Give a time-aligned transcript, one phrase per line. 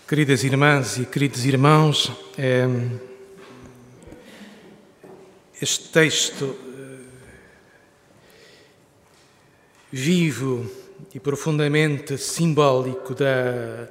[0.00, 2.66] Queridas irmãs e queridos irmãos, é,
[5.60, 6.98] este texto eh,
[9.92, 10.66] vivo
[11.14, 13.86] e profundamente simbólico da,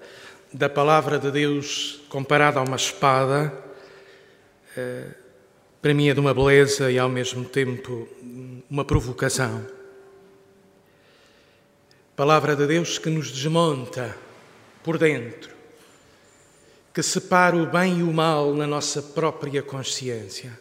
[0.51, 3.53] da palavra de Deus comparada a uma espada,
[4.75, 5.05] é,
[5.83, 8.09] para mim é de uma beleza e ao mesmo tempo
[8.67, 9.63] uma provocação.
[12.15, 14.17] Palavra de Deus que nos desmonta
[14.83, 15.60] por dentro
[16.93, 20.59] que separa o bem e o mal na nossa própria consciência.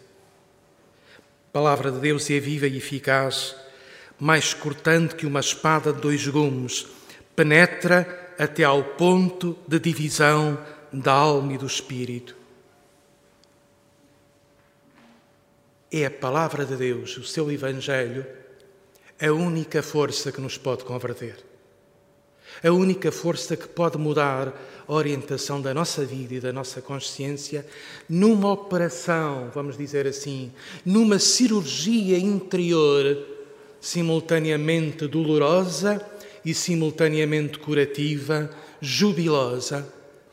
[1.49, 3.57] A palavra de Deus é viva e eficaz,
[4.19, 6.87] mais cortante que uma espada de dois gumes,
[7.35, 10.59] penetra até ao ponto de divisão
[10.93, 12.37] da alma e do espírito.
[15.91, 18.25] É a palavra de Deus, o seu Evangelho,
[19.21, 21.50] a única força que nos pode converter
[22.63, 24.53] a única força que pode mudar
[24.87, 27.65] a orientação da nossa vida e da nossa consciência
[28.09, 30.53] numa operação, vamos dizer assim,
[30.85, 33.17] numa cirurgia interior
[33.81, 36.05] simultaneamente dolorosa
[36.45, 38.51] e simultaneamente curativa,
[38.81, 39.89] jubilosa,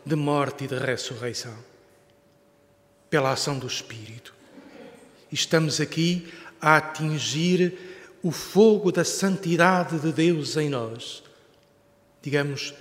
[0.05, 1.53] de morte e de ressurreição.
[3.09, 4.33] Pela ação do Espírito.
[5.31, 6.27] Estamos aqui
[6.59, 7.77] a atingir
[8.23, 11.26] o fogo da santidade de Deus em nós
[12.27, 12.73] digamos,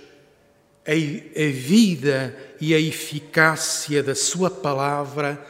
[0.85, 5.41] a, a vida e a eficácia da Sua palavra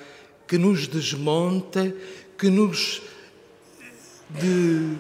[0.48, 1.92] que nos desmonta,
[2.38, 3.02] que nos.
[4.30, 4.98] De,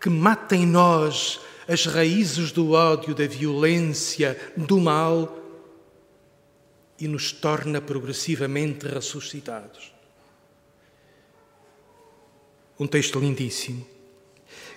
[0.00, 5.36] que mata em nós as raízes do ódio, da violência, do mal
[6.98, 9.92] e nos torna progressivamente ressuscitados.
[12.78, 13.99] Um texto lindíssimo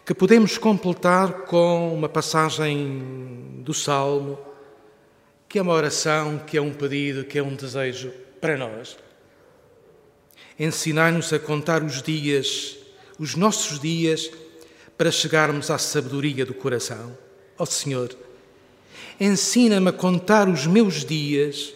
[0.06, 4.38] que podemos completar com uma passagem do Salmo,
[5.48, 8.98] que é uma oração, que é um pedido, que é um desejo para nós.
[10.60, 12.78] Ensinar-nos a contar os dias,
[13.18, 14.30] os nossos dias,
[14.98, 17.18] para chegarmos à sabedoria do coração.
[17.58, 18.16] Ó oh, Senhor,
[19.20, 21.74] ensina-me a contar os meus dias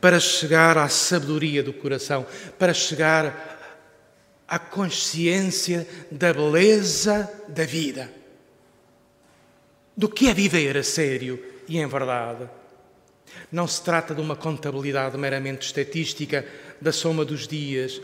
[0.00, 2.26] para chegar à sabedoria do coração,
[2.58, 3.51] para chegar
[4.52, 8.12] a consciência da beleza da vida.
[9.96, 12.46] Do que é viver a sério e em verdade.
[13.50, 16.46] Não se trata de uma contabilidade meramente estatística
[16.78, 17.98] da soma dos dias,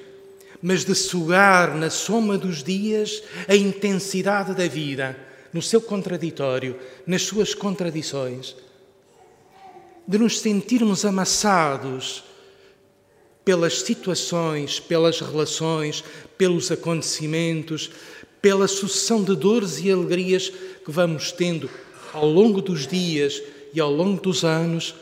[0.62, 5.14] mas de sugar na soma dos dias a intensidade da vida,
[5.52, 8.56] no seu contraditório, nas suas contradições.
[10.06, 12.24] De nos sentirmos amassados
[13.48, 16.04] pelas situações, pelas relações,
[16.36, 17.90] pelos acontecimentos,
[18.42, 21.70] pela sucessão de dores e alegrias que vamos tendo
[22.12, 23.42] ao longo dos dias
[23.72, 24.94] e ao longo dos anos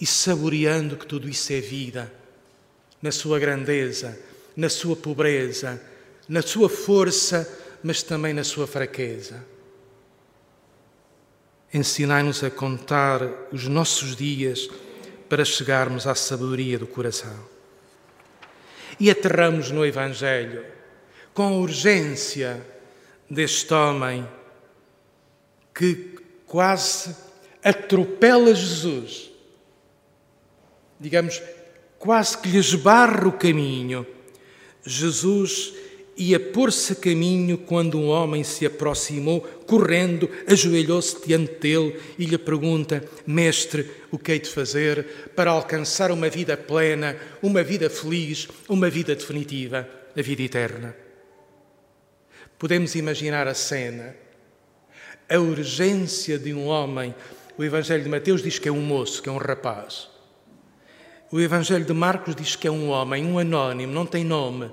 [0.00, 2.12] e saboreando que tudo isso é vida,
[3.02, 4.16] na sua grandeza,
[4.56, 5.82] na sua pobreza,
[6.28, 9.44] na sua força, mas também na sua fraqueza.
[11.74, 14.68] Ensinai-nos a contar os nossos dias
[15.28, 17.57] para chegarmos à sabedoria do coração
[18.98, 20.64] e aterramos no Evangelho
[21.32, 22.60] com a urgência
[23.30, 24.26] deste homem
[25.74, 27.14] que quase
[27.62, 29.30] atropela Jesus,
[30.98, 31.40] digamos,
[31.98, 34.06] quase que lhe esbarra o caminho.
[34.84, 35.74] Jesus
[36.18, 42.36] ia pôr-se a caminho quando um homem se aproximou, correndo, ajoelhou-se diante dele e lhe
[42.36, 48.48] pergunta: Mestre, o que hei de fazer para alcançar uma vida plena, uma vida feliz,
[48.68, 50.96] uma vida definitiva, a vida eterna?
[52.58, 54.16] Podemos imaginar a cena,
[55.28, 57.14] a urgência de um homem.
[57.56, 60.08] O Evangelho de Mateus diz que é um moço, que é um rapaz.
[61.30, 64.70] O Evangelho de Marcos diz que é um homem, um anónimo, não tem nome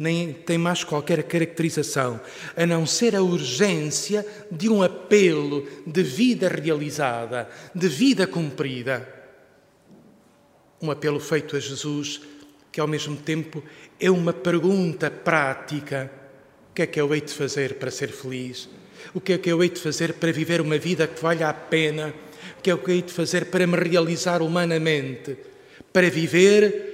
[0.00, 2.18] nem tem mais qualquer caracterização,
[2.56, 9.06] a não ser a urgência de um apelo de vida realizada, de vida cumprida.
[10.80, 12.22] Um apelo feito a Jesus
[12.72, 13.62] que, ao mesmo tempo,
[14.00, 16.10] é uma pergunta prática:
[16.70, 18.70] o que é que eu hei de fazer para ser feliz?
[19.12, 21.52] O que é que eu hei de fazer para viver uma vida que valha a
[21.52, 22.14] pena?
[22.58, 25.36] O que é que eu hei de fazer para me realizar humanamente?
[25.92, 26.89] Para viver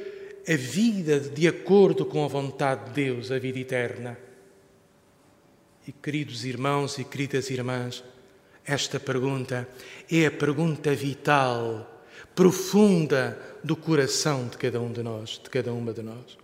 [0.48, 4.16] a vida de acordo com a vontade de Deus, a vida eterna?
[5.87, 8.04] E queridos irmãos e queridas irmãs,
[8.64, 9.69] esta pergunta
[10.10, 12.04] é a pergunta vital,
[12.34, 16.38] profunda do coração de cada um de nós, de cada uma de nós.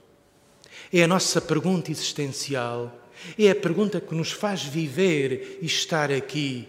[0.92, 3.08] É a nossa pergunta existencial,
[3.38, 6.68] é a pergunta que nos faz viver e estar aqui.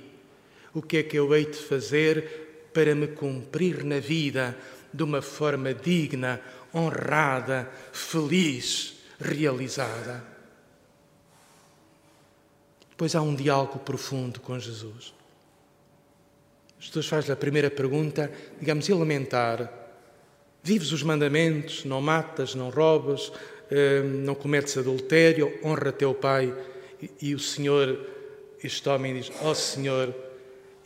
[0.73, 4.57] O que é que eu hei de fazer para me cumprir na vida
[4.93, 6.39] de uma forma digna,
[6.73, 10.23] honrada, feliz, realizada.
[12.89, 15.13] Depois há um diálogo profundo com Jesus.
[16.79, 19.71] Jesus faz a primeira pergunta, digamos, elementar.
[20.61, 23.31] Vives os mandamentos, não matas, não roubas,
[23.69, 26.53] eh, não cometes adultério, honra teu pai.
[27.21, 27.99] E o Senhor,
[28.63, 30.13] este homem diz, ó oh, Senhor,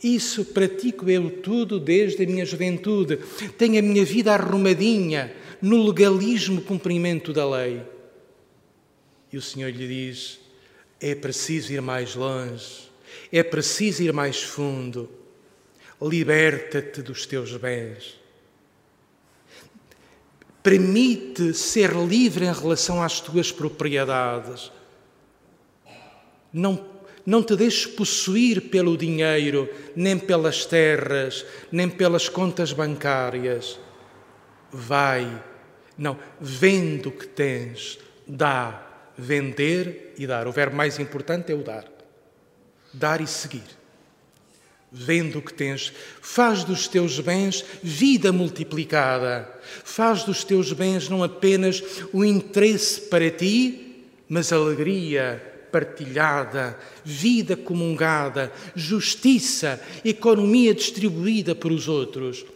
[0.02, 3.18] isso pratico eu tudo desde a minha juventude.
[3.56, 7.82] Tenho a minha vida arrumadinha no legalismo cumprimento da lei.
[9.32, 10.40] E o Senhor lhe diz:
[11.00, 12.88] é preciso ir mais longe,
[13.32, 15.10] é preciso ir mais fundo.
[16.00, 18.16] Liberta-te dos teus bens.
[20.62, 24.70] Permite ser livre em relação às tuas propriedades.
[26.52, 33.78] Não não te deixes possuir pelo dinheiro, nem pelas terras, nem pelas contas bancárias.
[34.72, 35.42] Vai,
[35.96, 38.86] não, vende o que tens, dá,
[39.16, 40.46] vender e dar.
[40.46, 41.84] O verbo mais importante é o dar.
[42.92, 43.78] Dar e seguir.
[44.90, 45.92] Vende o que tens,
[46.22, 49.46] faz dos teus bens vida multiplicada,
[49.84, 58.50] faz dos teus bens não apenas o interesse para ti, mas alegria, partilhada, vida comungada,
[58.74, 62.46] justiça, economia distribuída para os outros.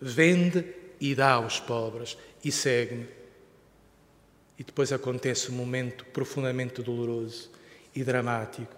[0.00, 0.64] Vende
[1.00, 3.06] e dá aos pobres e segue-me.
[4.58, 7.50] E depois acontece um momento profundamente doloroso
[7.94, 8.74] e dramático.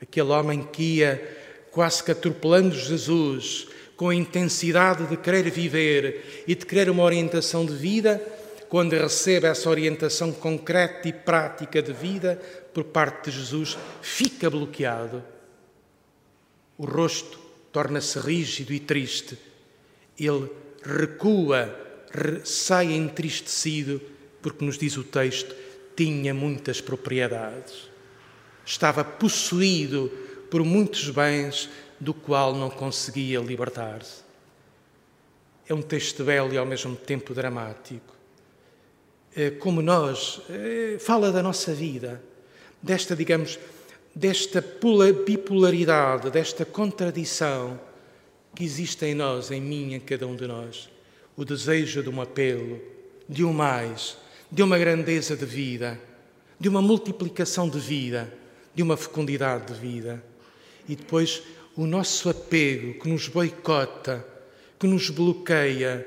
[0.00, 1.38] Aquele homem que ia
[1.70, 7.66] quase que atropelando Jesus, com a intensidade de querer viver e de querer uma orientação
[7.66, 8.18] de vida,
[8.68, 12.40] quando recebe essa orientação concreta e prática de vida
[12.72, 15.22] por parte de Jesus, fica bloqueado.
[16.78, 17.38] O rosto
[17.72, 19.36] torna-se rígido e triste.
[20.24, 20.50] Ele
[20.82, 21.74] recua,
[22.44, 24.00] sai entristecido,
[24.42, 25.54] porque nos diz o texto,
[25.96, 27.88] tinha muitas propriedades.
[28.64, 30.10] Estava possuído
[30.50, 31.68] por muitos bens
[31.98, 34.22] do qual não conseguia libertar-se.
[35.68, 38.16] É um texto belo e ao mesmo tempo dramático.
[39.36, 42.20] Eh, como nós, eh, fala da nossa vida,
[42.82, 43.58] desta, digamos,
[44.14, 44.64] desta
[45.24, 47.78] bipolaridade, desta contradição
[48.54, 50.88] que existe em nós, em mim, em cada um de nós.
[51.36, 52.80] O desejo de um apelo,
[53.28, 54.16] de um mais,
[54.50, 55.98] de uma grandeza de vida,
[56.58, 58.32] de uma multiplicação de vida,
[58.74, 60.22] de uma fecundidade de vida.
[60.88, 61.42] E depois
[61.76, 64.26] o nosso apego que nos boicota,
[64.78, 66.06] que nos bloqueia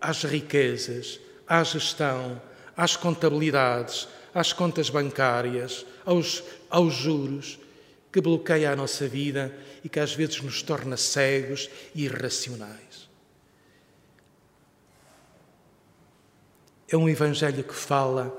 [0.00, 2.40] às riquezas, à gestão,
[2.76, 7.58] às contabilidades, às contas bancárias, aos, aos juros,
[8.12, 13.08] que bloqueia a nossa vida e que às vezes nos torna cegos e irracionais.
[16.86, 18.30] É um evangelho que fala,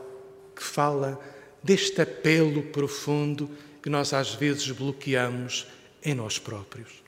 [0.56, 1.20] que fala
[1.64, 3.50] deste apelo profundo
[3.82, 5.68] que nós às vezes bloqueamos
[6.04, 7.02] em nós próprios.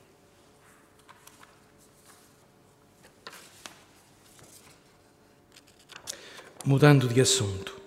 [6.64, 7.80] Mudando de assunto.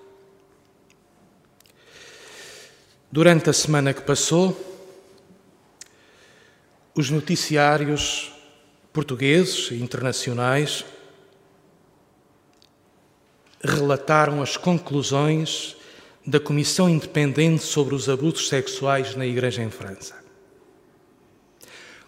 [3.11, 4.68] Durante a semana que passou,
[6.99, 8.29] os noticiários
[8.91, 10.83] portugueses e internacionais
[13.63, 15.77] relataram as conclusões
[16.27, 20.13] da Comissão Independente sobre os Abusos Sexuais na Igreja em França.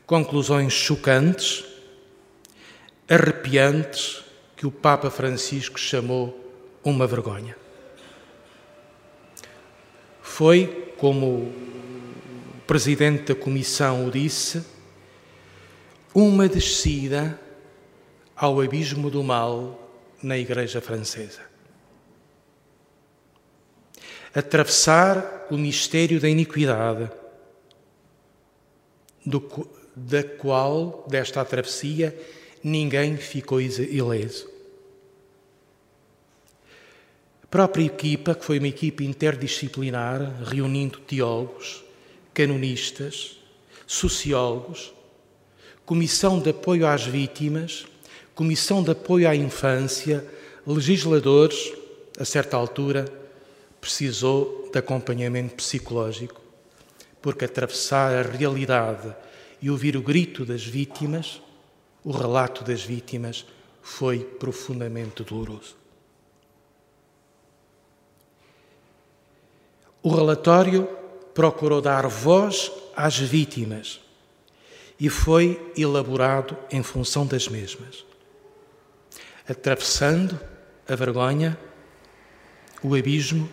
[0.05, 1.63] Conclusões chocantes,
[3.07, 4.25] arrepiantes,
[4.57, 7.55] que o Papa Francisco chamou uma vergonha.
[10.21, 14.70] Foi, como o presidente da comissão o disse,
[16.13, 17.39] uma descida
[18.35, 19.89] ao abismo do mal
[20.21, 21.41] na Igreja Francesa.
[24.33, 27.09] Atravessar o mistério da iniquidade,
[29.25, 32.17] do, da qual, desta travessia,
[32.63, 34.51] ninguém ficou ileso
[37.51, 41.83] própria equipa, que foi uma equipa interdisciplinar, reunindo teólogos,
[42.33, 43.37] canonistas,
[43.85, 44.93] sociólogos,
[45.85, 47.85] comissão de apoio às vítimas,
[48.33, 50.25] comissão de apoio à infância,
[50.65, 51.73] legisladores,
[52.19, 53.05] a certa altura,
[53.79, 56.39] precisou de acompanhamento psicológico,
[57.21, 59.13] porque atravessar a realidade
[59.61, 61.41] e ouvir o grito das vítimas,
[62.03, 63.45] o relato das vítimas,
[63.81, 65.75] foi profundamente doloroso.
[70.03, 70.87] O relatório
[71.33, 73.99] procurou dar voz às vítimas
[75.01, 78.05] e foi elaborado em função das mesmas.
[79.49, 80.39] Atravessando
[80.87, 81.57] a vergonha,
[82.83, 83.49] o abismo,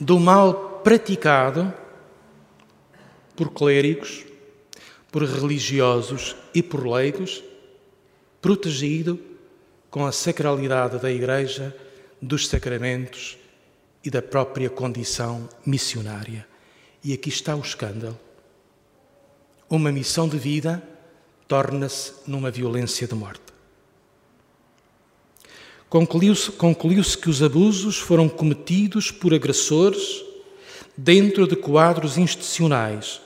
[0.00, 1.70] do mal praticado
[3.36, 4.24] por clérigos,
[5.12, 7.44] por religiosos e por leigos,
[8.40, 9.20] protegido
[9.90, 11.76] com a sacralidade da Igreja,
[12.22, 13.36] dos sacramentos
[14.02, 16.46] e da própria condição missionária.
[17.04, 18.25] E aqui está o escândalo.
[19.68, 20.82] Uma missão de vida
[21.48, 23.42] torna-se numa violência de morte.
[25.88, 30.24] Concluiu-se concluiu que os abusos foram cometidos por agressores
[30.96, 33.20] dentro de quadros institucionais,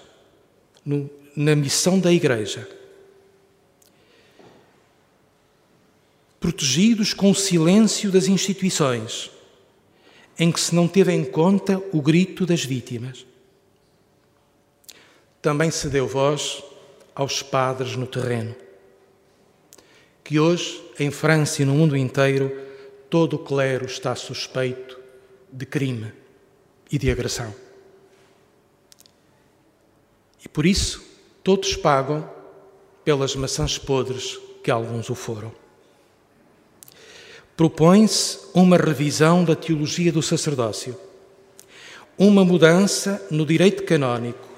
[0.85, 2.69] no, na missão da Igreja.
[6.39, 9.31] Protegidos com o silêncio das instituições,
[10.39, 13.27] em que se não teve em conta o grito das vítimas.
[15.43, 16.63] Também se deu voz
[17.15, 18.55] aos padres no terreno,
[20.23, 22.57] que hoje, em França e no mundo inteiro,
[23.09, 24.99] todo o clero está suspeito
[25.53, 26.13] de crime
[26.91, 27.55] e de agressão.
[30.45, 31.03] E por isso,
[31.43, 32.29] todos pagam
[33.05, 35.53] pelas maçãs podres que alguns o foram.
[37.57, 40.97] Propõe-se uma revisão da teologia do sacerdócio,
[42.17, 44.50] uma mudança no direito canónico,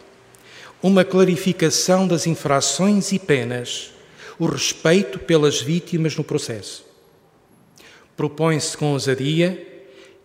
[0.83, 3.93] uma clarificação das infrações e penas,
[4.39, 6.85] o respeito pelas vítimas no processo.
[8.17, 9.69] Propõe-se com ousadia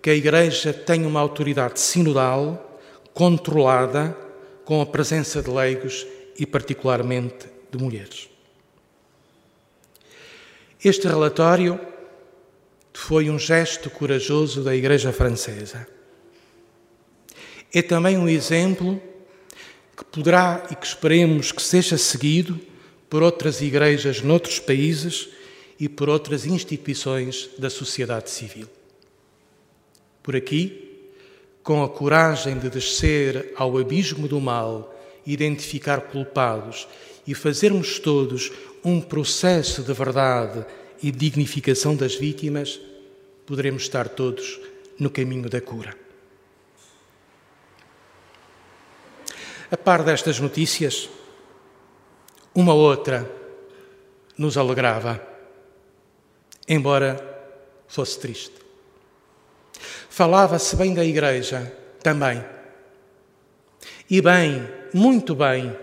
[0.02, 2.80] que a Igreja tenha uma autoridade sinodal,
[3.14, 4.18] controlada,
[4.66, 6.06] com a presença de leigos
[6.38, 8.30] e, particularmente, de mulheres.
[10.84, 11.80] Este relatório
[12.94, 15.88] foi um gesto corajoso da Igreja Francesa.
[17.74, 19.02] É também um exemplo
[19.98, 22.60] que poderá e que esperemos que seja seguido
[23.10, 25.30] por outras igrejas noutros países
[25.80, 28.68] e por outras instituições da sociedade civil.
[30.22, 31.00] Por aqui,
[31.64, 34.94] com a coragem de descer ao abismo do mal,
[35.26, 36.88] identificar culpados
[37.26, 38.52] e fazermos todos
[38.86, 40.64] um processo de verdade
[41.02, 42.80] e dignificação das vítimas,
[43.46, 44.60] poderemos estar todos
[45.00, 46.07] no caminho da cura.
[49.70, 51.10] A par destas notícias,
[52.56, 53.30] uma outra
[54.38, 55.22] nos alegrava,
[56.68, 57.20] embora
[57.88, 58.56] fosse triste.
[60.10, 61.72] Falava-se bem da Igreja
[62.02, 62.44] também.
[64.10, 65.78] E bem, muito bem,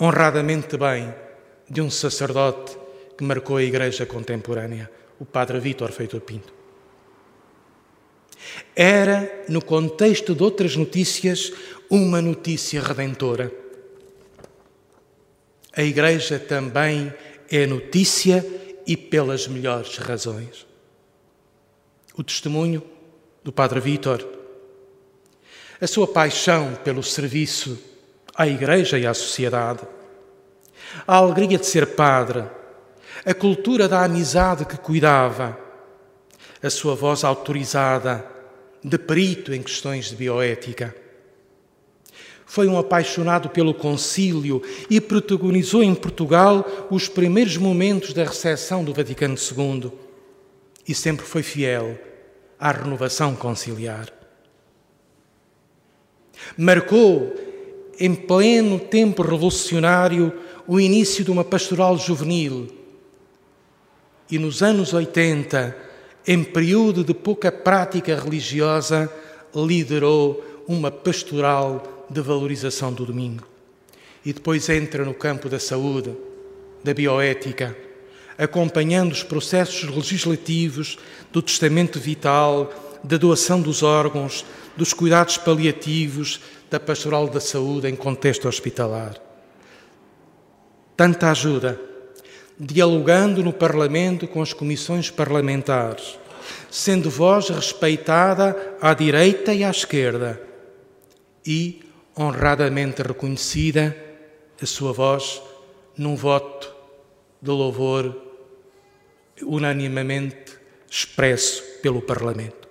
[0.00, 1.14] honradamente bem,
[1.68, 2.78] de um sacerdote
[3.16, 4.90] que marcou a Igreja contemporânea,
[5.20, 6.63] o Padre Vítor Feitor Pinto.
[8.74, 11.52] Era, no contexto de outras notícias,
[11.88, 13.52] uma notícia redentora.
[15.76, 17.12] A Igreja também
[17.50, 18.44] é notícia
[18.86, 20.66] e pelas melhores razões.
[22.16, 22.82] O testemunho
[23.42, 24.26] do Padre Vítor,
[25.80, 27.78] a sua paixão pelo serviço
[28.34, 29.80] à Igreja e à sociedade,
[31.06, 32.44] a alegria de ser padre,
[33.24, 35.58] a cultura da amizade que cuidava,
[36.62, 38.33] a sua voz autorizada
[38.84, 40.94] de perito em questões de bioética.
[42.44, 48.92] Foi um apaixonado pelo concílio e protagonizou em Portugal os primeiros momentos da recepção do
[48.92, 49.90] Vaticano II
[50.86, 51.98] e sempre foi fiel
[52.60, 54.12] à renovação conciliar.
[56.56, 57.34] Marcou,
[57.98, 60.32] em pleno tempo revolucionário,
[60.66, 62.68] o início de uma pastoral juvenil
[64.30, 65.93] e nos anos 80
[66.26, 69.12] em período de pouca prática religiosa,
[69.54, 73.46] liderou uma pastoral de valorização do domingo.
[74.24, 76.16] E depois entra no campo da saúde,
[76.82, 77.76] da bioética,
[78.38, 80.98] acompanhando os processos legislativos
[81.30, 82.72] do testamento vital,
[83.04, 84.44] da doação dos órgãos,
[84.76, 86.40] dos cuidados paliativos,
[86.70, 89.14] da pastoral da saúde em contexto hospitalar.
[90.96, 91.80] Tanta ajuda
[92.58, 96.18] dialogando no Parlamento com as comissões parlamentares,
[96.70, 100.40] sendo voz respeitada à direita e à esquerda
[101.46, 101.80] e
[102.16, 103.96] honradamente reconhecida
[104.60, 105.42] a sua voz
[105.96, 106.72] num voto
[107.42, 108.22] de louvor
[109.42, 110.58] unanimamente
[110.88, 112.68] expresso pelo Parlamento.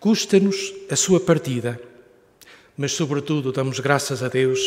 [0.00, 1.80] Custa-nos a sua partida,
[2.76, 4.60] mas, sobretudo, damos graças a Deus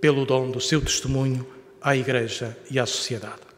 [0.00, 1.53] pelo dom do seu testemunho
[1.84, 3.53] à Igreja e à sociedade.